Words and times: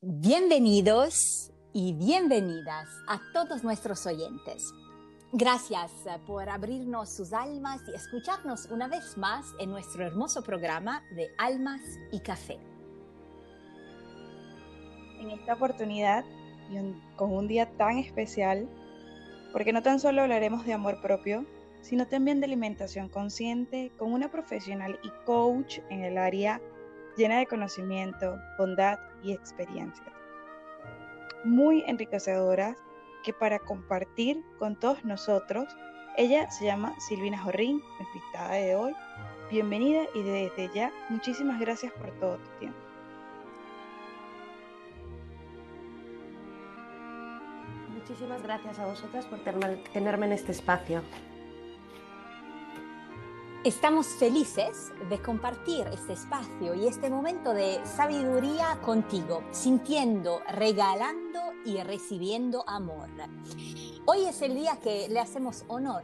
Bienvenidos 0.00 1.50
y 1.72 1.92
bienvenidas 1.92 2.88
a 3.08 3.20
todos 3.32 3.64
nuestros 3.64 4.06
oyentes. 4.06 4.72
Gracias 5.32 5.90
eh, 6.06 6.20
por 6.24 6.48
abrirnos 6.48 7.10
sus 7.10 7.32
almas 7.32 7.80
y 7.88 7.96
escucharnos 7.96 8.66
una 8.66 8.86
vez 8.86 9.18
más 9.18 9.44
en 9.58 9.70
nuestro 9.72 10.06
hermoso 10.06 10.44
programa 10.44 11.02
de 11.16 11.26
Almas 11.36 11.80
y 12.12 12.20
Café. 12.20 12.60
En 15.18 15.32
esta 15.32 15.54
oportunidad 15.54 16.24
y 16.70 16.76
con 17.16 17.32
un 17.32 17.48
día 17.48 17.68
tan 17.76 17.98
especial, 17.98 18.68
porque 19.52 19.72
no 19.72 19.82
tan 19.82 19.98
solo 19.98 20.22
hablaremos 20.22 20.64
de 20.64 20.74
amor 20.74 21.00
propio, 21.02 21.44
sino 21.80 22.06
también 22.06 22.38
de 22.38 22.46
alimentación 22.46 23.08
consciente 23.08 23.90
con 23.98 24.12
una 24.12 24.30
profesional 24.30 24.96
y 25.02 25.10
coach 25.26 25.80
en 25.90 26.04
el 26.04 26.18
área 26.18 26.60
llena 27.18 27.38
de 27.38 27.46
conocimiento, 27.46 28.40
bondad 28.56 28.98
y 29.22 29.32
experiencias. 29.32 30.08
Muy 31.44 31.82
enriquecedoras 31.86 32.78
que 33.24 33.32
para 33.32 33.58
compartir 33.58 34.40
con 34.58 34.78
todos 34.78 35.04
nosotros, 35.04 35.66
ella 36.16 36.48
se 36.50 36.66
llama 36.66 36.94
Silvina 37.00 37.36
Jorrín, 37.36 37.82
invitada 38.00 38.54
de 38.54 38.76
hoy. 38.76 38.94
Bienvenida 39.50 40.04
y 40.14 40.22
desde 40.22 40.70
ya 40.72 40.92
muchísimas 41.08 41.58
gracias 41.60 41.92
por 41.92 42.10
todo 42.20 42.36
tu 42.38 42.50
tiempo. 42.60 42.78
Muchísimas 47.94 48.42
gracias 48.42 48.78
a 48.78 48.86
vosotras 48.86 49.26
por 49.26 49.40
tenerme 49.92 50.26
en 50.26 50.32
este 50.32 50.52
espacio. 50.52 51.02
Estamos 53.68 54.06
felices 54.06 54.92
de 55.10 55.20
compartir 55.20 55.86
este 55.88 56.14
espacio 56.14 56.74
y 56.74 56.86
este 56.86 57.10
momento 57.10 57.52
de 57.52 57.78
sabiduría 57.84 58.80
contigo, 58.80 59.42
sintiendo, 59.50 60.40
regalando 60.50 61.38
y 61.66 61.76
recibiendo 61.82 62.66
amor. 62.66 63.10
Hoy 64.06 64.24
es 64.24 64.40
el 64.40 64.54
día 64.54 64.78
que 64.82 65.10
le 65.10 65.20
hacemos 65.20 65.66
honor 65.68 66.02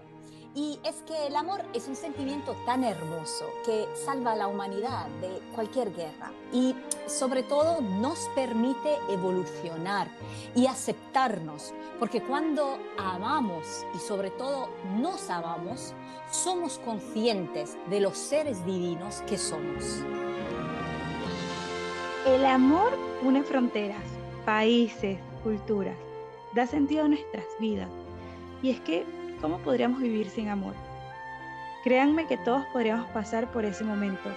y 0.55 0.79
es 0.85 1.03
que 1.03 1.27
el 1.27 1.35
amor 1.35 1.63
es 1.73 1.89
un 1.89 1.97
sentimiento 1.97 2.55
tan 2.65 2.85
hermoso 2.85 3.47
que 3.65 3.89
salva 4.05 4.33
a 4.33 4.37
la 4.37 4.47
humanidad 4.47 5.07
de 5.21 5.41
cualquier 5.55 5.93
guerra 5.93 6.31
y 6.53 6.77
sobre 7.07 7.43
todo 7.43 7.81
nos 7.81 8.29
permite 8.37 8.97
evolucionar 9.11 10.09
y 10.55 10.67
aceptarnos, 10.67 11.75
porque 11.99 12.23
cuando 12.23 12.79
amamos 12.97 13.85
y 13.95 13.99
sobre 13.99 14.31
todo 14.31 14.69
nos 15.01 15.29
amamos, 15.29 15.93
somos 16.31 16.79
conscientes 16.79 17.77
de 17.91 18.01
los 18.01 18.17
seres 18.17 18.65
divinos 18.65 19.23
que 19.27 19.39
somos. 19.39 19.85
El 22.27 22.47
amor 22.47 22.97
une 23.23 23.43
fronteras, 23.43 24.05
países, 24.47 25.19
culturas, 25.43 25.97
da 26.55 26.67
sentido 26.67 27.05
a 27.05 27.09
nuestras 27.09 27.45
vidas. 27.59 27.91
Y 28.63 28.71
es 28.71 28.81
que 28.81 29.05
¿Cómo 29.45 29.59
podríamos 29.59 30.01
vivir 30.01 30.31
sin 30.31 30.49
amor? 30.49 30.73
Créanme 31.83 32.27
que 32.27 32.39
todos 32.39 32.65
podríamos 32.73 33.11
pasar 33.11 33.53
por 33.53 33.67
ese 33.67 33.85
momento, 33.85 34.31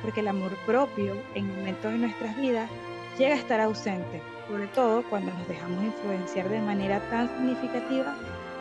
porque 0.00 0.20
el 0.20 0.28
amor 0.28 0.56
propio 0.64 1.18
en 1.34 1.54
momentos 1.54 1.92
de 1.92 1.98
nuestras 1.98 2.34
vidas 2.34 2.70
llega 3.18 3.34
a 3.34 3.38
estar 3.38 3.60
ausente, 3.60 4.22
sobre 4.48 4.66
todo 4.68 5.02
cuando 5.10 5.34
nos 5.34 5.48
dejamos 5.48 5.84
influenciar 5.84 6.48
de 6.48 6.62
manera 6.62 6.98
tan 7.10 7.28
significativa 7.28 8.16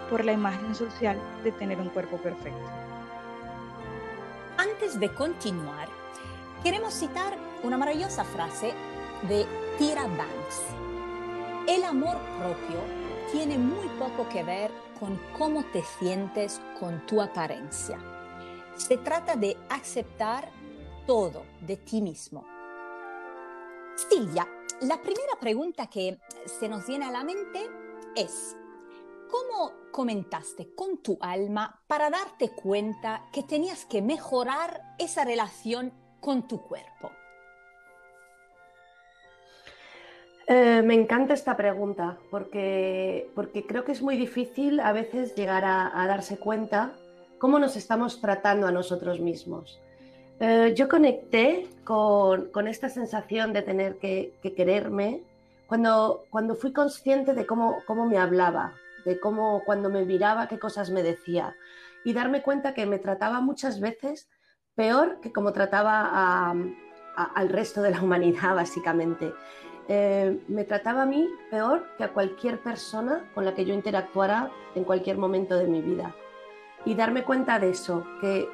por 0.09 0.25
la 0.25 0.33
imagen 0.33 0.75
social 0.75 1.17
de 1.41 1.53
tener 1.53 1.79
un 1.79 1.87
cuerpo 1.87 2.17
perfecto. 2.17 2.69
Antes 4.57 4.99
de 4.99 5.07
continuar, 5.07 5.87
queremos 6.63 6.93
citar 6.95 7.37
una 7.63 7.77
maravillosa 7.77 8.25
frase 8.25 8.73
de 9.29 9.45
Tira 9.77 10.03
Banks. 10.03 10.63
El 11.65 11.85
amor 11.85 12.17
propio 12.39 13.12
tiene 13.31 13.57
muy 13.57 13.87
poco 13.99 14.27
que 14.29 14.43
ver 14.43 14.71
con 14.99 15.19
cómo 15.37 15.63
te 15.71 15.83
sientes 15.99 16.61
con 16.79 17.05
tu 17.05 17.21
apariencia. 17.21 17.99
Se 18.75 18.97
trata 18.97 19.35
de 19.35 19.57
aceptar 19.69 20.49
todo 21.05 21.43
de 21.61 21.77
ti 21.77 22.01
mismo. 22.01 22.45
Silvia, 23.95 24.47
la 24.81 25.01
primera 25.01 25.39
pregunta 25.39 25.87
que 25.87 26.19
se 26.45 26.67
nos 26.67 26.87
viene 26.87 27.05
a 27.05 27.11
la 27.11 27.23
mente 27.23 27.69
es, 28.15 28.55
¿cómo 29.29 29.73
comentaste 29.91 30.73
con 30.73 30.97
tu 30.97 31.17
alma 31.21 31.81
para 31.87 32.09
darte 32.09 32.49
cuenta 32.49 33.29
que 33.31 33.43
tenías 33.43 33.85
que 33.85 34.01
mejorar 34.01 34.95
esa 34.97 35.23
relación 35.23 35.93
con 36.19 36.47
tu 36.47 36.61
cuerpo? 36.61 37.11
Eh, 40.47 40.81
me 40.83 40.93
encanta 40.93 41.33
esta 41.33 41.55
pregunta 41.55 42.17
porque, 42.29 43.29
porque 43.33 43.65
creo 43.65 43.85
que 43.85 43.93
es 43.93 44.01
muy 44.01 44.17
difícil 44.17 44.81
a 44.81 44.91
veces 44.91 45.35
llegar 45.35 45.63
a, 45.65 46.05
darse 46.07 46.37
cuenta 46.37 46.93
cómo 47.39 47.59
nos 47.59 47.77
estamos 47.77 48.19
tratando 48.19 48.67
a 48.67 48.71
nosotros 48.71 49.19
mismos. 49.19 49.79
Eh, 50.39 50.73
yo 50.75 50.89
conecté 50.89 51.67
con, 51.85 52.67
esta 52.67 52.89
sensación 52.89 53.53
de 53.53 53.61
tener 53.61 53.97
que, 53.97 54.33
quererme 54.55 55.21
cuando, 55.67 56.25
cuando 56.29 56.55
fui 56.55 56.73
consciente 56.73 57.33
de 57.33 57.45
cómo, 57.45 57.77
cómo 57.87 58.05
me 58.05 58.17
hablaba, 58.17 58.73
de 59.05 59.19
cómo 59.19 59.63
cuando 59.65 59.89
me 59.89 60.03
miraba 60.03 60.47
qué 60.47 60.59
cosas 60.59 60.89
me 60.89 61.03
decía 61.03 61.55
y 62.03 62.13
darme 62.13 62.41
cuenta 62.41 62.73
que 62.73 62.85
me 62.85 62.99
trataba 62.99 63.39
muchas 63.39 63.79
veces 63.79 64.27
peor 64.75 65.19
que 65.21 65.31
como 65.31 65.53
trataba 65.53 66.51
al 67.15 67.49
resto 67.49 67.81
de 67.81 67.91
la 67.91 68.01
humanidad, 68.03 68.55
básicamente. 68.55 69.33
Eh, 69.89 70.39
me 70.47 70.63
trataba 70.63 71.01
a 71.01 71.05
mí 71.05 71.27
peor 71.51 71.85
que 71.97 72.05
a 72.05 72.13
cualquier 72.13 72.59
persona 72.59 73.29
con 73.33 73.43
la 73.43 73.53
que 73.53 73.65
yo 73.65 73.73
interactuara 73.73 74.49
en 74.75 74.85
cualquier 74.85 75.17
momento 75.17 75.57
de 75.57 75.67
mi 75.67 75.81
vida. 75.81 76.15
Y 76.85 76.95
darme 76.95 77.23
cuenta 77.23 77.59
de 77.59 77.69
eso, 77.69 78.05
que 78.21 78.47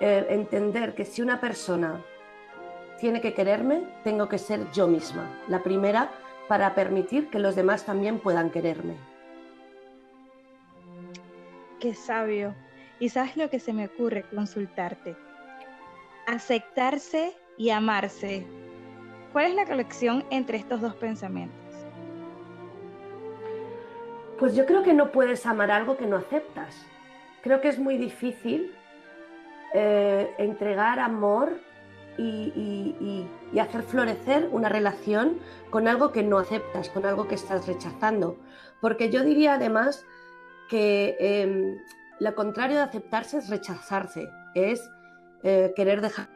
eh, 0.00 0.26
entender 0.30 0.94
que 0.94 1.04
si 1.04 1.22
una 1.22 1.40
persona 1.40 2.04
tiene 2.98 3.20
que 3.20 3.34
quererme, 3.34 3.84
tengo 4.02 4.28
que 4.28 4.38
ser 4.38 4.70
yo 4.72 4.88
misma, 4.88 5.30
la 5.48 5.62
primera, 5.62 6.10
para 6.48 6.74
permitir 6.74 7.28
que 7.28 7.38
los 7.38 7.54
demás 7.54 7.84
también 7.84 8.18
puedan 8.18 8.50
quererme. 8.50 8.94
Qué 11.80 11.94
sabio. 11.94 12.54
Y 12.98 13.10
sabes 13.10 13.36
lo 13.36 13.50
que 13.50 13.60
se 13.60 13.72
me 13.72 13.86
ocurre 13.86 14.24
consultarte. 14.34 15.16
Aceptarse 16.26 17.36
y 17.58 17.70
amarse 17.70 18.46
¿Cuál 19.36 19.48
es 19.48 19.54
la 19.54 19.66
conexión 19.66 20.24
entre 20.30 20.56
estos 20.56 20.80
dos 20.80 20.94
pensamientos? 20.94 21.60
Pues 24.38 24.56
yo 24.56 24.64
creo 24.64 24.82
que 24.82 24.94
no 24.94 25.12
puedes 25.12 25.44
amar 25.44 25.70
algo 25.70 25.98
que 25.98 26.06
no 26.06 26.16
aceptas. 26.16 26.74
Creo 27.42 27.60
que 27.60 27.68
es 27.68 27.78
muy 27.78 27.98
difícil 27.98 28.74
eh, 29.74 30.34
entregar 30.38 31.00
amor 31.00 31.60
y, 32.16 33.28
hacer 33.60 33.82
florecer 33.82 34.48
una 34.52 34.70
relación 34.70 35.38
con 35.68 35.86
algo 35.86 36.12
que 36.12 36.22
no 36.22 36.38
aceptas, 36.38 36.88
con 36.88 37.04
algo 37.04 37.28
que 37.28 37.34
estás 37.34 37.66
rechazando. 37.66 38.38
Porque 38.80 39.10
yo 39.10 39.22
diría 39.22 39.56
además 39.56 40.06
que 40.70 41.14
em, 41.20 41.76
lo 42.20 42.34
contrario 42.34 42.78
de 42.78 42.84
aceptarse 42.84 43.36
es 43.36 43.50
rechazarse, 43.50 44.30
es 44.54 44.90
eh, 45.42 45.74
querer 45.76 46.00
dejar 46.00 46.35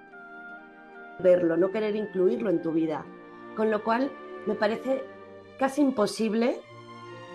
verlo, 1.22 1.56
no 1.56 1.70
querer 1.70 1.96
incluirlo 1.96 2.50
en 2.50 2.62
tu 2.62 2.72
vida. 2.72 3.04
Con 3.56 3.70
lo 3.70 3.82
cual 3.82 4.10
me 4.46 4.54
parece 4.54 5.04
casi 5.58 5.82
imposible 5.82 6.60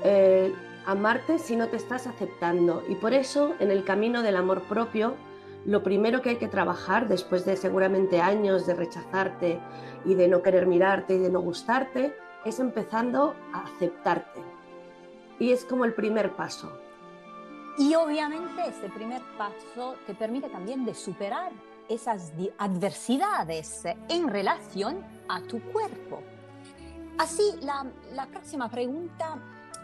eh, 0.04 0.54
amarte 0.86 1.40
si 1.40 1.56
no 1.56 1.68
te 1.68 1.78
estás 1.78 2.08
aceptando. 2.08 2.84
Y 2.88 2.96
por 2.96 3.14
eso 3.14 3.56
en 3.60 3.72
el 3.72 3.84
camino 3.84 4.22
del 4.22 4.38
amor 4.38 4.64
propio, 4.64 5.16
lo 5.66 5.84
primero 5.84 6.22
que 6.22 6.30
hay 6.30 6.36
que 6.38 6.48
trabajar 6.48 7.08
después 7.08 7.46
de 7.46 7.56
seguramente 7.56 8.22
años 8.22 8.68
de 8.68 8.76
rechazarte 8.76 9.60
y 10.06 10.14
de 10.14 10.28
no 10.28 10.42
querer 10.42 10.68
mirarte 10.68 11.16
y 11.16 11.20
de 11.20 11.30
no 11.30 11.42
gustarte, 11.42 12.16
es 12.46 12.60
empezando 12.60 13.36
a 13.54 13.64
aceptarte. 13.64 14.42
Y 15.40 15.52
es 15.52 15.66
como 15.66 15.86
el 15.86 15.94
primer 15.94 16.34
paso. 16.34 16.72
Y 17.78 17.94
obviamente 17.96 18.62
ese 18.68 18.90
primer 18.90 19.22
paso 19.38 19.96
te 20.06 20.14
permite 20.14 20.48
también 20.50 20.86
de 20.86 20.94
superar 20.94 21.52
esas 21.90 22.32
adversidades 22.58 23.84
en 24.10 24.30
relación 24.30 25.04
a 25.28 25.42
tu 25.42 25.62
cuerpo. 25.72 26.22
Así, 27.18 27.44
la, 27.62 28.28
próxima 28.28 28.70
pregunta 28.70 29.38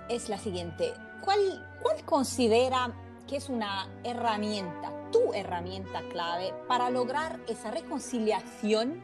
es 0.09 0.27
la 0.29 0.37
siguiente. 0.37 0.93
¿Cuál, 1.23 1.39
¿Cuál 1.81 2.03
considera 2.03 2.91
que 3.27 3.37
es 3.37 3.49
una 3.49 3.87
herramienta, 4.03 4.91
tu 5.11 5.33
herramienta 5.33 6.01
clave 6.11 6.53
para 6.67 6.89
lograr 6.89 7.39
esa 7.47 7.71
reconciliación 7.71 9.01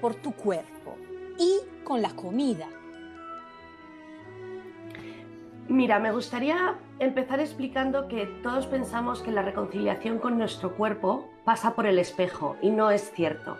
por 0.00 0.14
tu 0.16 0.32
cuerpo 0.32 0.96
y 1.38 1.60
con 1.84 2.02
la 2.02 2.10
comida? 2.10 2.68
Mira, 5.68 5.98
me 5.98 6.12
gustaría 6.12 6.78
empezar 6.98 7.40
explicando 7.40 8.08
que 8.08 8.26
todos 8.42 8.66
pensamos 8.66 9.20
que 9.20 9.30
la 9.30 9.42
reconciliación 9.42 10.18
con 10.18 10.38
nuestro 10.38 10.74
cuerpo 10.74 11.28
pasa 11.44 11.74
por 11.74 11.86
el 11.86 11.98
espejo 11.98 12.56
y 12.62 12.70
no 12.70 12.90
es 12.90 13.12
cierto. 13.12 13.56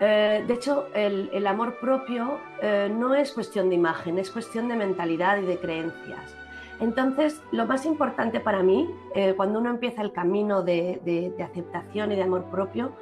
Eh, 0.00 0.44
de 0.46 0.54
hecho, 0.54 0.88
el, 0.94 1.46
amor 1.46 1.78
propio 1.80 2.38
eh, 2.60 2.92
no 2.92 3.14
es 3.14 3.32
cuestión 3.32 3.70
de 3.70 3.76
imagen, 3.76 4.18
es 4.18 4.30
cuestión 4.30 4.68
de 4.68 4.76
mentalidad 4.76 5.38
y 5.38 5.46
de 5.46 5.58
creencias. 5.58 6.36
Entonces, 6.80 7.40
lo 7.52 7.64
más 7.64 7.86
importante 7.86 8.38
para 8.40 8.62
mí, 8.62 8.90
eh, 9.14 9.32
cuando 9.34 9.58
uno 9.60 9.70
empieza 9.70 10.02
el 10.02 10.12
camino 10.12 10.62
de, 10.62 11.32
aceptación 11.42 12.12
y 12.12 12.16
de 12.16 12.22
amor 12.22 12.44
propio, 12.50 12.92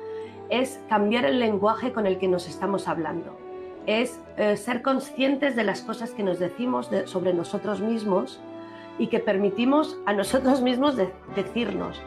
es 0.51 0.79
cambiar 0.89 1.25
el 1.25 1.41
lenguaje 1.41 1.93
con 1.93 2.07
el 2.07 2.19
que 2.19 2.29
nos 2.29 2.47
estamos 2.49 2.87
hablando. 2.87 3.37
Es 3.87 4.21
ser 4.57 4.81
conscientes 4.81 5.57
de 5.57 5.65
las 5.65 5.83
cosas 5.83 6.13
que 6.13 6.23
nos 6.23 6.39
decimos 6.39 6.89
sobre 7.05 7.35
nosotros 7.35 7.81
mismos 7.81 8.41
y 8.99 9.09
que 9.09 9.19
permitimos 9.19 9.99
a 10.07 10.13
nosotros 10.13 10.63
mismos 10.63 10.97
decirnos. 11.35 12.01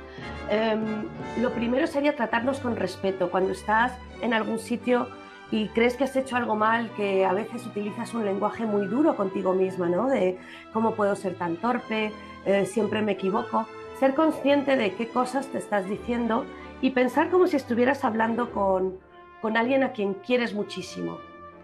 Em, 0.49 1.05
lo 1.41 1.51
primero 1.51 1.87
sería 1.87 2.15
tratarnos 2.15 2.59
con 2.59 2.75
respeto. 2.75 3.29
Cuando 3.29 3.51
estás 3.51 3.93
en 4.21 4.33
algún 4.33 4.59
sitio 4.59 5.07
y 5.51 5.67
crees 5.69 5.95
que 5.95 6.05
has 6.05 6.15
hecho 6.15 6.35
algo 6.35 6.55
mal, 6.55 6.89
que 6.95 7.25
a 7.25 7.33
veces 7.33 7.65
utilizas 7.65 8.13
un 8.13 8.25
lenguaje 8.25 8.65
muy 8.65 8.87
duro 8.87 9.15
contigo 9.15 9.53
misma, 9.53 9.87
¿no? 9.87 10.07
De 10.07 10.37
cómo 10.73 10.95
puedo 10.95 11.15
ser 11.15 11.35
tan 11.35 11.57
torpe, 11.57 12.11
eh, 12.45 12.65
siempre 12.65 13.01
me 13.01 13.13
equivoco. 13.13 13.65
Ser 13.99 14.13
consciente 14.13 14.77
de 14.77 14.93
qué 14.93 15.07
cosas 15.07 15.47
te 15.47 15.57
estás 15.57 15.87
diciendo 15.87 16.45
y 16.81 16.91
pensar 16.91 17.29
como 17.29 17.47
si 17.47 17.55
estuvieras 17.55 18.05
hablando 18.05 18.51
con, 18.51 18.97
con 19.41 19.57
alguien 19.57 19.83
a 19.83 19.91
quien 19.91 20.13
quieres 20.13 20.53
muchísimo. 20.53 21.17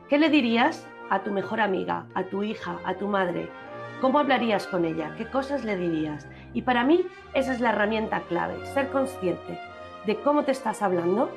¿Qué 0.09 0.17
le 0.17 0.29
dirías 0.29 0.87
a 1.09 1.19
tu 1.23 1.31
mejor 1.31 1.61
amiga, 1.61 2.07
a 2.15 2.23
tu 2.23 2.43
hija, 2.43 2.79
a 2.85 2.95
tu 2.95 3.07
madre? 3.07 3.49
¿Cómo 4.03 4.19
hablarías 4.19 4.67
con 4.67 4.83
ella? 4.83 5.15
¿Qué 5.17 5.27
cosas 5.27 5.63
le 5.63 5.77
dirías? 5.77 6.27
Y 6.53 6.63
para 6.63 6.83
mí 6.83 7.05
esa 7.33 7.53
es 7.53 7.61
la 7.61 7.69
herramienta 7.69 8.19
clave, 8.27 8.65
ser 8.73 8.89
consciente 8.89 9.57
de 10.05 10.17
cómo 10.17 10.43
te 10.43 10.51
estás 10.51 10.81
hablando 10.81 11.31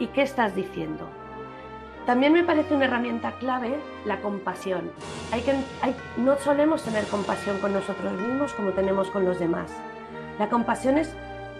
y 0.00 0.08
qué 0.08 0.22
estás 0.22 0.56
diciendo. 0.56 1.08
También 2.04 2.32
me 2.32 2.42
parece 2.42 2.74
una 2.74 2.86
herramienta 2.86 3.38
clave 3.38 3.76
la 4.04 4.20
compasión. 4.20 4.90
No 6.16 6.36
solemos 6.38 6.82
tener 6.82 7.04
compasión 7.04 7.60
con 7.60 7.72
nosotros 7.72 8.14
mismos 8.14 8.52
como 8.54 8.72
tenemos 8.72 9.08
con 9.10 9.24
los 9.24 9.38
demás. 9.38 9.70
La 10.40 10.48
compasión 10.48 10.98
es 10.98 11.14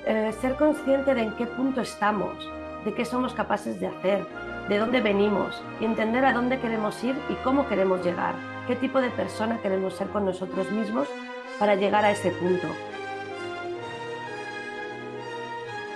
eh, 0.07 0.33
ser 0.41 0.57
consciente 0.57 1.15
de 1.15 1.23
en 1.23 1.37
qué 1.37 1.47
punto 1.47 1.83
estamos, 1.83 2.51
de 2.85 2.93
qué 2.95 3.05
somos 3.05 3.33
capaces 3.33 3.79
de 3.79 3.87
hacer, 3.87 4.27
de 4.69 4.79
dónde 4.79 5.01
venimos 5.01 5.63
y 5.81 5.85
entender 5.85 6.25
a 6.25 6.33
dónde 6.33 6.59
queremos 6.59 7.03
ir 7.05 7.17
y 7.29 7.35
cómo 7.45 7.69
queremos 7.69 8.05
llegar 8.05 8.35
qué 8.67 8.77
tipo 8.77 9.01
de 9.01 9.11
persona 9.11 9.61
queremos 9.63 9.95
ser 9.95 10.09
con 10.09 10.25
nosotros 10.25 10.71
mismos 10.71 11.09
para 11.59 11.75
llegar 11.75 12.05
a 12.05 12.11
ese 12.11 12.31
punto. 12.31 12.67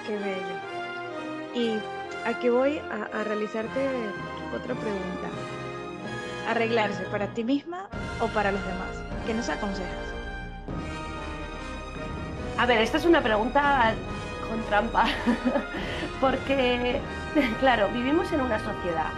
Qué 0.07 0.17
bello. 0.17 0.61
Y 1.55 1.79
aquí 2.29 2.49
voy 2.49 2.79
a, 2.79 3.25
realizarte 3.25 3.89
otra 4.55 4.75
pregunta. 4.75 5.29
¿Arreglarse 6.49 7.03
para 7.05 7.27
ti 7.29 7.45
misma 7.45 7.89
o 8.21 8.27
para 8.29 8.53
los 8.53 8.65
demás? 8.65 8.91
¿Qué 9.27 9.35
nos 9.35 9.49
aconsejas? 9.49 10.11
A 12.59 12.67
ver, 12.67 12.81
esta 12.81 12.99
es 12.99 13.05
una 13.05 13.23
pregunta 13.23 13.95
con 14.51 14.61
trampa, 14.65 15.07
porque, 16.21 17.01
claro, 17.61 17.89
vivimos 17.93 18.33
en 18.33 18.41
una 18.41 18.59
sociedad 18.59 19.11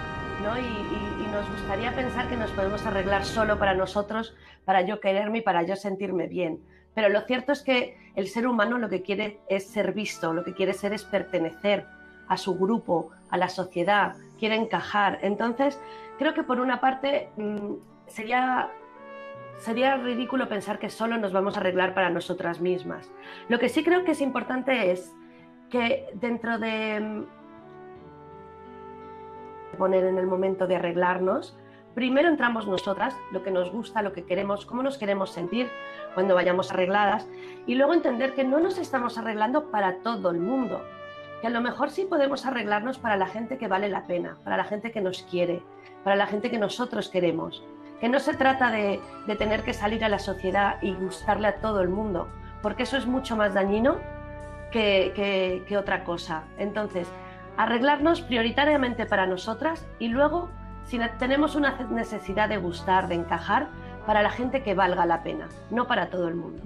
y, 0.42 1.22
nos 1.32 1.48
gustaría 1.48 1.94
pensar 1.94 2.28
que 2.28 2.36
nos 2.36 2.50
podemos 2.50 2.84
arreglar 2.84 3.24
solo 3.24 3.58
para 3.58 3.72
nosotros, 3.72 4.34
para 4.66 4.82
yo 4.82 5.00
quererme 5.00 5.38
y 5.38 5.40
para 5.40 5.62
yo 5.62 5.76
sentirme 5.76 6.26
bien. 6.26 6.60
Pero 6.94 7.08
lo 7.08 7.22
cierto 7.22 7.52
es 7.52 7.62
que 7.62 7.96
el 8.16 8.28
ser 8.28 8.46
humano 8.46 8.76
lo 8.76 8.90
que 8.90 9.00
quiere 9.00 9.40
es 9.48 9.66
ser 9.66 9.92
visto, 9.92 10.34
lo 10.34 10.44
que 10.44 10.52
quiere 10.52 10.74
ser 10.74 10.92
es 10.92 11.04
pertenecer 11.04 11.86
a 12.28 12.36
su 12.36 12.58
grupo, 12.58 13.12
a 13.30 13.38
la 13.38 13.48
sociedad, 13.48 14.14
quiere 14.38 14.56
encajar. 14.56 15.20
Entonces, 15.22 15.80
creo 16.18 16.34
que 16.34 16.42
por 16.42 16.60
una 16.60 16.82
parte 16.82 17.30
mm, 17.38 17.74
sería 18.08 18.68
sería 19.58 19.96
ridículo 19.96 20.48
pensar 20.48 20.78
que 20.78 20.90
solo 20.90 21.16
nos 21.18 21.32
vamos 21.32 21.56
a 21.56 21.60
arreglar 21.60 21.94
para 21.94 22.10
nosotras 22.10 22.60
mismas. 22.60 23.10
Lo 23.48 23.58
que 23.58 23.68
sí 23.68 23.84
creo 23.84 24.04
que 24.04 24.10
es 24.10 24.20
importante 24.20 24.90
es 24.90 25.14
que 25.72 26.08
dentro 26.14 26.58
de 26.58 27.00
mm, 27.00 27.24
poner 29.78 30.04
en 30.04 30.18
el 30.18 30.26
momento 30.26 30.66
de 30.66 30.76
arreglarnos, 30.76 31.56
primero 31.94 32.28
entramos 32.28 32.68
nosotras, 32.68 33.16
lo 33.32 33.42
que 33.42 33.50
nos 33.50 33.72
gusta, 33.72 34.02
lo 34.02 34.12
que 34.12 34.24
queremos, 34.24 34.66
cómo 34.66 34.82
nos 34.82 34.98
queremos 34.98 35.30
sentir 35.30 35.70
cuando 36.14 36.34
vayamos 36.34 36.70
arregladas, 36.70 37.26
y 37.66 37.74
luego 37.74 37.94
entender 37.94 38.34
que 38.34 38.44
no 38.44 38.60
nos 38.60 38.76
estamos 38.76 39.16
arreglando 39.16 39.70
para 39.70 40.02
todo 40.02 40.30
el 40.30 40.40
mundo, 40.40 40.82
que 41.40 41.46
a 41.46 41.50
lo 41.50 41.62
mejor 41.62 41.88
sí 41.90 42.04
podemos 42.04 42.44
arreglarnos 42.44 42.98
para 42.98 43.16
la 43.16 43.26
gente 43.26 43.56
que 43.56 43.66
vale 43.66 43.88
la 43.88 44.06
pena, 44.06 44.36
para 44.44 44.58
la 44.58 44.64
gente 44.64 44.92
que 44.92 45.00
nos 45.00 45.22
quiere, 45.22 45.62
para 46.04 46.16
la 46.16 46.26
gente 46.26 46.50
que 46.50 46.58
nosotros 46.58 47.08
queremos, 47.08 47.64
que 47.98 48.10
no 48.10 48.20
se 48.20 48.34
trata 48.34 48.70
de, 48.70 49.00
tener 49.38 49.62
que 49.62 49.72
salir 49.72 50.04
a 50.04 50.10
la 50.10 50.18
sociedad 50.18 50.76
y 50.82 50.92
gustarle 50.92 51.48
a 51.48 51.60
todo 51.62 51.80
el 51.80 51.88
mundo, 51.88 52.28
porque 52.60 52.82
eso 52.82 52.98
es 52.98 53.06
mucho 53.06 53.36
más 53.36 53.54
dañino 53.54 53.96
que, 54.72 55.76
otra 55.78 56.04
cosa. 56.04 56.44
Entonces, 56.58 57.06
arreglarnos 57.56 58.22
prioritariamente 58.22 59.06
para 59.06 59.26
nosotras 59.26 59.86
y 59.98 60.08
luego, 60.08 60.50
si 60.84 60.98
tenemos 61.18 61.54
una 61.54 61.76
necesidad 61.90 62.48
de 62.48 62.56
gustar, 62.56 63.08
de 63.08 63.14
encajar, 63.14 63.68
para 64.06 64.22
la 64.22 64.30
gente 64.30 64.64
que 64.64 64.74
valga 64.74 65.06
la 65.06 65.22
pena, 65.22 65.48
no 65.70 65.86
para 65.86 66.10
todo 66.10 66.26
el 66.26 66.34
mundo. 66.34 66.60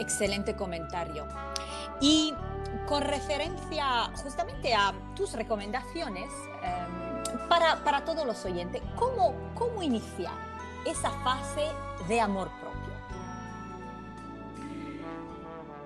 Excelente 0.00 0.56
comentario. 0.56 1.28
Y 2.00 2.34
con 2.88 3.02
referencia 3.02 3.86
justamente 4.16 4.74
a 4.74 4.92
tus 5.14 5.32
recomendaciones 5.34 6.28
em, 6.64 7.48
para, 7.48 7.76
para, 7.84 8.04
todos 8.04 8.26
los 8.26 8.44
oyentes, 8.44 8.82
¿cómo, 8.96 9.34
¿cómo 9.54 9.80
iniciar 9.80 10.34
esa 10.84 11.10
fase 11.22 11.70
de 12.08 12.20
amor 12.20 12.50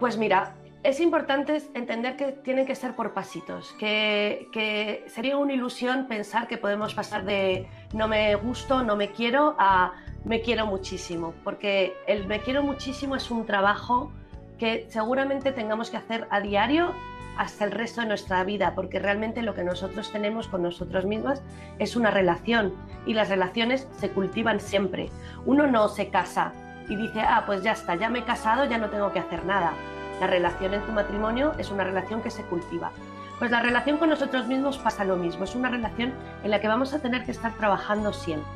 Pues 0.00 0.16
mira, 0.16 0.54
es 0.84 1.00
importante 1.00 1.60
entender 1.74 2.16
que 2.16 2.30
tienen 2.32 2.66
que 2.66 2.76
ser 2.76 2.94
por 2.94 3.12
pasitos, 3.12 3.74
que, 3.78 5.04
sería 5.08 5.36
una 5.36 5.52
ilusión 5.52 6.06
pensar 6.06 6.46
que 6.46 6.56
podemos 6.56 6.94
pasar 6.94 7.24
de 7.24 7.68
no 7.92 8.06
me 8.06 8.36
gusto, 8.36 8.84
no 8.84 8.94
me 8.94 9.10
quiero 9.10 9.56
a 9.58 9.94
me 10.24 10.40
quiero 10.40 10.66
muchísimo, 10.66 11.34
porque 11.42 11.94
el 12.06 12.26
me 12.26 12.40
quiero 12.40 12.62
muchísimo 12.62 13.16
es 13.16 13.30
un 13.30 13.44
trabajo 13.44 14.12
que 14.58 14.86
seguramente 14.88 15.52
tengamos 15.52 15.90
que 15.90 15.96
hacer 15.96 16.26
a 16.30 16.40
diario 16.40 16.92
hasta 17.36 17.64
el 17.64 17.70
resto 17.72 18.00
de 18.00 18.08
nuestra 18.08 18.42
vida, 18.44 18.74
porque 18.74 18.98
realmente 18.98 19.42
lo 19.42 19.54
que 19.54 19.64
nosotros 19.64 20.10
tenemos 20.12 20.48
con 20.48 20.62
nosotros 20.62 21.06
mismas 21.06 21.42
es 21.78 21.96
una 21.96 22.10
relación 22.10 22.74
y 23.06 23.14
las 23.14 23.28
relaciones 23.28 23.88
se 23.98 24.10
cultivan 24.10 24.60
siempre. 24.60 25.10
Uno 25.46 25.67
no 25.67 25.88
se 25.88 26.08
casa 26.08 26.52
y 26.88 26.96
dice, 26.96 27.20
ah, 27.20 27.44
pues 27.46 27.62
ya 27.62 27.72
está, 27.72 27.94
ya 27.94 28.08
me 28.08 28.20
he 28.20 28.24
casado, 28.24 28.64
ya 28.64 28.78
no 28.78 28.88
tengo 28.90 29.12
que 29.12 29.18
hacer 29.18 29.44
nada 29.44 29.72
la 30.20 30.26
relación 30.26 30.74
en 30.74 30.82
tu 30.82 30.92
matrimonio 30.92 31.54
es 31.58 31.70
una 31.70 31.84
relación 31.84 32.22
que 32.22 32.30
se 32.30 32.42
cultiva. 32.42 32.90
Pues 33.38 33.50
la 33.50 33.62
relación 33.62 33.98
con 33.98 34.08
nosotros 34.08 34.46
mismos 34.46 34.78
pasa 34.78 35.04
lo 35.04 35.16
mismo, 35.16 35.44
es 35.44 35.54
una 35.54 35.68
relación 35.68 36.12
en 36.42 36.50
la 36.50 36.60
que 36.60 36.68
vamos 36.68 36.92
a 36.92 36.98
tener 36.98 37.24
que 37.24 37.30
estar 37.30 37.52
trabajando 37.52 38.12
siempre. 38.12 38.50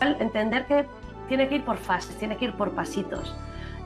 Entender 0.00 0.66
que 0.66 0.86
tiene 1.28 1.48
que 1.48 1.56
ir 1.56 1.64
por 1.64 1.76
fases, 1.76 2.16
tiene 2.16 2.36
que 2.36 2.46
ir 2.46 2.54
por 2.54 2.72
pasitos, 2.72 3.36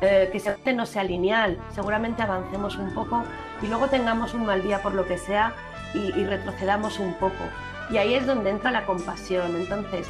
eh, 0.01 0.31
que 0.65 0.73
no 0.73 0.87
sea 0.87 1.03
lineal, 1.03 1.59
seguramente 1.75 2.23
avancemos 2.23 2.77
un 2.77 2.95
poco 2.95 3.25
y 3.61 3.67
luego 3.67 3.89
tengamos 3.89 4.35
un 4.35 4.47
mal 4.47 4.63
día 4.63 4.83
por 4.83 4.95
lo 4.95 5.05
que 5.07 5.19
sea 5.19 5.53
y 5.95 6.25
retrocedamos 6.25 6.99
un 6.99 7.15
poco. 7.15 7.45
Y 7.91 7.99
ahí 7.99 8.15
es 8.15 8.27
donde 8.27 8.51
entra 8.51 8.71
la 8.71 8.85
compasión. 8.85 9.57
Entonces, 9.57 10.09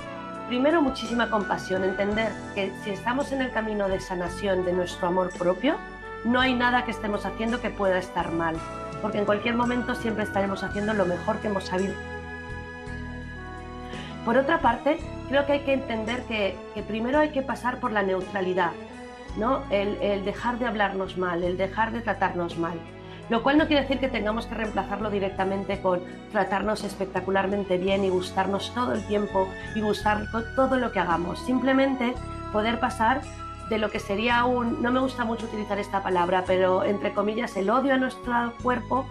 primero 0.49 0.81
muchísima 0.81 1.31
compasión, 1.31 1.85
entender 1.85 2.33
que 2.55 2.73
si 2.83 2.91
estamos 2.91 3.33
en 3.33 3.43
el 3.43 3.51
camino 3.51 3.89
de 3.89 4.01
sanación 4.01 4.65
de 4.65 4.73
nuestro 4.73 5.09
amor 5.09 5.31
propio, 5.37 5.77
no 6.25 6.41
hay 6.41 6.55
nada 6.55 6.85
que 6.85 6.91
estemos 6.91 7.27
haciendo 7.27 7.61
que 7.61 7.71
pueda 7.71 7.99
estar 7.99 8.33
mal, 8.33 8.57
porque 9.03 9.19
en 9.19 9.25
cualquier 9.25 9.55
momento 9.55 9.95
siempre 9.95 10.25
estaremos 10.25 10.63
haciendo 10.63 10.95
lo 10.95 11.07
mejor 11.07 11.39
que 11.39 11.49
hemos 11.49 11.65
sabido. 11.65 11.95
Por 14.25 14.37
otra 14.37 14.59
parte, 14.59 14.99
creo 15.29 15.47
que 15.47 15.53
hay 15.53 15.61
que 15.61 15.73
entender 15.73 16.23
que, 16.25 16.57
primero 16.89 17.21
hay 17.21 17.31
que 17.31 17.43
pasar 17.43 17.79
por 17.79 17.93
la 17.93 18.03
neutralidad, 18.03 18.73
¿no? 19.37 19.63
El, 19.71 20.25
dejar 20.25 20.59
de 20.59 20.67
hablarnos 20.67 21.17
mal, 21.17 21.45
el 21.45 21.57
dejar 21.57 21.93
de 21.93 22.01
tratarnos 22.01 22.59
mal. 22.59 22.79
Lo 23.29 23.43
cual 23.43 23.59
no 23.59 23.67
quiere 23.67 23.83
decir 23.83 23.99
que 23.99 24.09
tengamos 24.09 24.47
que 24.47 24.55
reemplazarlo 24.55 25.11
directamente 25.11 25.81
con 25.81 26.01
tratarnos 26.31 26.85
espectacularmente 26.85 27.77
bien 27.77 28.05
y 28.05 28.09
gustarnos 28.09 28.73
todo 28.73 28.93
el 28.93 29.05
tiempo 29.07 29.49
y 29.75 29.81
gustar 29.81 30.27
todo 30.55 30.77
lo 30.77 30.93
que 30.93 31.01
hagamos. 31.01 31.41
Simplemente 31.45 32.15
poder 32.53 32.79
pasar 32.79 33.23
de 33.69 33.79
lo 33.79 33.91
que 33.91 33.99
sería 33.99 34.45
un, 34.45 34.81
no 34.81 34.93
me 34.93 35.01
gusta 35.01 35.25
mucho 35.25 35.47
utilizar 35.47 35.79
esta 35.79 36.03
palabra, 36.03 36.45
pero 36.47 36.85
entre 36.85 37.13
comillas, 37.13 37.57
el 37.57 37.69
odio 37.69 37.95
a 37.95 37.99
nuestro 37.99 38.55
cuerpo, 38.63 39.07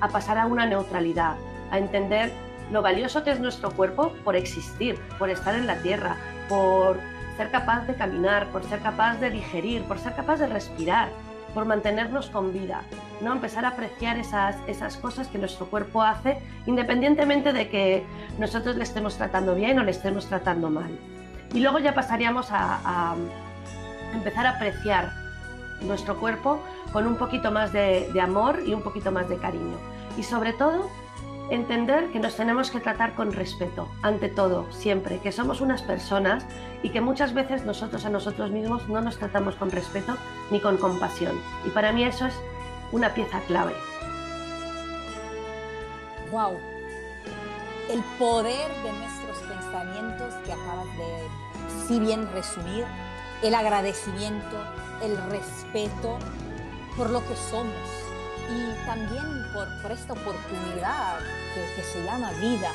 a 0.00 0.08
pasar 0.08 0.38
a 0.38 0.46
una 0.46 0.66
neutralidad, 0.66 1.36
a 1.70 1.78
entender 1.78 2.32
lo 2.72 2.82
valioso 2.82 3.22
que 3.22 3.30
es 3.30 3.40
nuestro 3.40 3.70
cuerpo 3.70 4.12
por 4.24 4.36
existir, 4.36 4.98
por 5.18 5.30
estar 5.30 5.54
en 5.54 5.66
la 5.66 5.76
tierra, 5.76 6.16
por 6.48 6.98
ser 7.36 7.50
capaz 7.50 7.86
de 7.86 7.94
caminar, 7.94 8.48
por 8.48 8.64
ser 8.64 8.80
capaz 8.80 9.16
de 9.16 9.30
digerir, 9.30 9.82
por 9.84 9.98
ser 9.98 10.14
capaz 10.14 10.38
de 10.38 10.46
respirar. 10.46 11.08
Por 11.54 11.64
mantenernos 11.64 12.30
con 12.30 12.52
vida, 12.52 12.82
¿no? 13.20 13.32
Empezar 13.32 13.64
a 13.64 13.68
apreciar 13.68 14.18
esas, 14.18 14.56
esas 14.66 14.96
cosas 14.96 15.28
que 15.28 15.38
nuestro 15.38 15.66
cuerpo 15.66 16.02
hace, 16.02 16.38
independientemente 16.66 17.52
de 17.52 17.68
que 17.68 18.04
nosotros 18.38 18.76
le 18.76 18.84
estemos 18.84 19.16
tratando 19.16 19.54
bien 19.54 19.78
o 19.78 19.82
le 19.82 19.90
estemos 19.90 20.26
tratando 20.26 20.70
mal. 20.70 20.90
Y 21.52 21.60
luego 21.60 21.78
ya 21.78 21.94
pasaríamos 21.94 22.48
a, 22.50 23.14
empezar 24.14 24.46
a 24.46 24.50
apreciar 24.50 25.10
nuestro 25.82 26.18
cuerpo 26.18 26.60
con 26.92 27.06
un 27.06 27.16
poquito 27.16 27.50
más 27.50 27.72
de, 27.72 28.10
de 28.12 28.20
amor 28.20 28.60
y 28.66 28.74
un 28.74 28.82
poquito 28.82 29.10
más 29.10 29.28
de 29.28 29.36
cariño. 29.38 29.76
Y 30.16 30.22
sobre 30.22 30.52
todo, 30.52 30.90
entender 31.50 32.10
que 32.12 32.20
nos 32.20 32.36
tenemos 32.36 32.70
que 32.70 32.80
tratar 32.80 33.14
con 33.14 33.32
respeto, 33.32 33.88
ante 34.02 34.28
todo, 34.28 34.70
siempre, 34.70 35.18
que 35.18 35.32
somos 35.32 35.60
unas 35.60 35.82
personas 35.82 36.46
y 36.82 36.90
que 36.90 37.00
muchas 37.00 37.34
veces 37.34 37.64
nosotros 37.64 38.04
a 38.04 38.10
nosotros 38.10 38.50
mismos 38.50 38.88
no 38.88 39.00
nos 39.00 39.18
tratamos 39.18 39.56
con 39.56 39.70
respeto 39.70 40.16
ni 40.50 40.60
con 40.60 40.76
compasión. 40.76 41.40
Y 41.64 41.70
para 41.70 41.92
mí 41.92 42.04
eso 42.04 42.26
es 42.26 42.34
una 42.92 43.14
pieza 43.14 43.40
clave. 43.46 43.74
¡Wow! 46.30 46.58
El 47.88 48.02
poder 48.18 48.70
de 48.82 48.92
nuestros 48.92 49.38
pensamientos 49.38 50.34
que 50.44 50.52
acabas 50.52 50.86
de, 50.96 51.86
si 51.86 51.98
bien 51.98 52.30
resumir, 52.32 52.84
el 53.42 53.54
agradecimiento, 53.54 54.64
el 55.02 55.16
respeto 55.30 56.18
por 56.96 57.10
lo 57.10 57.20
que 57.26 57.34
somos 57.36 57.74
y 58.50 58.86
también 58.86 59.24
por, 59.52 59.92
esta 59.92 60.12
oportunidad 60.12 61.18
que, 61.54 61.82
se 61.82 62.04
llama 62.04 62.30
vida. 62.32 62.72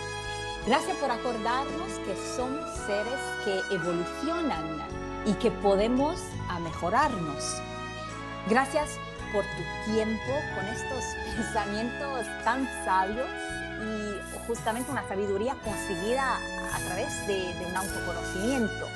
Gracias 0.65 0.98
por 0.98 1.12
acordarnos 1.12 1.91
que 2.05 2.15
somos 2.36 2.70
seres 2.86 3.20
que 3.44 3.60
evolucionan 3.74 4.79
y 5.25 5.34
que 5.34 5.51
podemos 5.51 6.22
a 6.50 6.60
mejorarnos. 6.60 7.62
Gracias 8.50 8.98
por 9.34 9.44
tu 9.44 9.91
tiempo 9.91 10.34
con 10.55 10.65
estos 10.67 11.03
pensamientos 11.36 12.25
tan 12.44 12.67
sabios 12.86 13.27
y 13.82 14.46
justamente 14.48 14.91
una 14.91 15.08
sabiduría 15.08 15.55
conseguida 15.63 16.38
a 16.74 16.79
través 16.88 17.27
de, 17.27 17.53
de 17.53 17.65
un 17.65 17.75
autoconocimiento. 17.75 18.88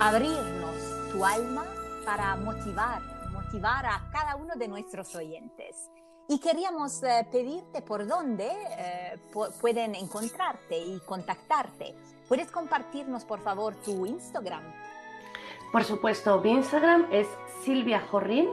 Abrirnos 0.00 1.10
tu 1.12 1.24
alma 1.24 1.64
para 2.04 2.36
motivar 2.36 3.12
motivar 3.32 3.86
a 3.86 4.08
cada 4.12 4.36
uno 4.36 4.54
de 4.56 4.68
nuestros 4.68 5.14
oyentes. 5.14 5.90
Y 6.28 6.38
queríamos 6.38 7.02
eh, 7.02 7.26
pedirte 7.30 7.82
por 7.82 8.06
dónde 8.06 8.48
eh, 8.78 9.18
pueden 9.60 9.94
encontrarte 9.94 10.78
y 10.78 11.00
contactarte. 11.00 11.94
¿Puedes 12.28 12.50
compartirnos, 12.50 13.24
por 13.24 13.40
favor, 13.40 13.74
tu 13.76 14.06
Instagram? 14.06 14.62
Por 15.72 15.84
supuesto, 15.84 16.38
mi 16.42 16.50
Instagram 16.50 17.06
es 17.10 17.26
Silvia 17.62 18.00
Jorrin, 18.10 18.50